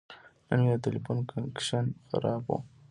[0.47, 2.51] نن مې د تلیفون کنکشن خراب و.